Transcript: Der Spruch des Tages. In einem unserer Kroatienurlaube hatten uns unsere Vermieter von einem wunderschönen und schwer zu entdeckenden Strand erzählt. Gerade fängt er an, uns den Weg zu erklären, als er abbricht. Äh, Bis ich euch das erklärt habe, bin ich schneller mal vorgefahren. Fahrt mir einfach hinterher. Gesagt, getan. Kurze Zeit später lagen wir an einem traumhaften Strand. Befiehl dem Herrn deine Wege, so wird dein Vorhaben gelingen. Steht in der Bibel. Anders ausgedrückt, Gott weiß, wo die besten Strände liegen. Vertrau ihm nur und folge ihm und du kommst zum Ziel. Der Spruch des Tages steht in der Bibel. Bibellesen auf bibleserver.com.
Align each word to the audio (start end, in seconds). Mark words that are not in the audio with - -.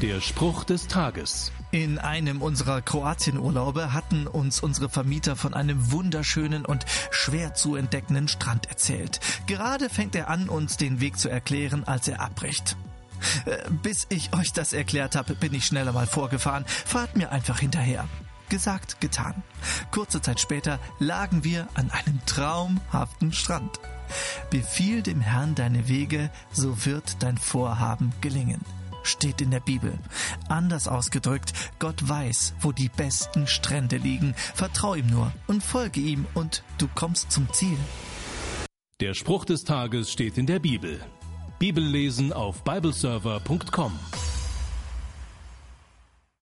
Der 0.00 0.20
Spruch 0.20 0.62
des 0.62 0.86
Tages. 0.86 1.50
In 1.72 1.98
einem 1.98 2.40
unserer 2.40 2.80
Kroatienurlaube 2.82 3.92
hatten 3.92 4.28
uns 4.28 4.60
unsere 4.60 4.88
Vermieter 4.88 5.34
von 5.34 5.54
einem 5.54 5.90
wunderschönen 5.90 6.64
und 6.64 6.86
schwer 7.10 7.54
zu 7.54 7.74
entdeckenden 7.74 8.28
Strand 8.28 8.66
erzählt. 8.66 9.18
Gerade 9.48 9.90
fängt 9.90 10.14
er 10.14 10.28
an, 10.28 10.48
uns 10.48 10.76
den 10.76 11.00
Weg 11.00 11.18
zu 11.18 11.28
erklären, 11.28 11.82
als 11.82 12.06
er 12.06 12.20
abbricht. 12.20 12.76
Äh, 13.44 13.58
Bis 13.82 14.06
ich 14.08 14.32
euch 14.32 14.52
das 14.52 14.72
erklärt 14.72 15.16
habe, 15.16 15.34
bin 15.34 15.52
ich 15.52 15.66
schneller 15.66 15.92
mal 15.92 16.06
vorgefahren. 16.06 16.64
Fahrt 16.66 17.16
mir 17.16 17.32
einfach 17.32 17.58
hinterher. 17.58 18.08
Gesagt, 18.50 19.00
getan. 19.00 19.42
Kurze 19.90 20.22
Zeit 20.22 20.38
später 20.38 20.78
lagen 21.00 21.42
wir 21.42 21.66
an 21.74 21.90
einem 21.90 22.24
traumhaften 22.24 23.32
Strand. 23.32 23.80
Befiehl 24.50 25.02
dem 25.02 25.20
Herrn 25.20 25.56
deine 25.56 25.88
Wege, 25.88 26.30
so 26.52 26.86
wird 26.86 27.20
dein 27.24 27.36
Vorhaben 27.36 28.12
gelingen. 28.20 28.64
Steht 29.02 29.40
in 29.40 29.50
der 29.50 29.60
Bibel. 29.60 29.98
Anders 30.48 30.88
ausgedrückt, 30.88 31.52
Gott 31.78 32.08
weiß, 32.08 32.54
wo 32.60 32.72
die 32.72 32.88
besten 32.88 33.46
Strände 33.46 33.96
liegen. 33.96 34.34
Vertrau 34.54 34.94
ihm 34.94 35.06
nur 35.06 35.32
und 35.46 35.62
folge 35.62 36.00
ihm 36.00 36.26
und 36.34 36.62
du 36.78 36.88
kommst 36.94 37.32
zum 37.32 37.52
Ziel. 37.52 37.78
Der 39.00 39.14
Spruch 39.14 39.44
des 39.44 39.64
Tages 39.64 40.10
steht 40.10 40.38
in 40.38 40.46
der 40.46 40.58
Bibel. 40.58 41.00
Bibellesen 41.58 42.32
auf 42.32 42.64
bibleserver.com. 42.64 43.92